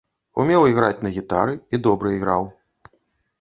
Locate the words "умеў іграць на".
0.43-1.11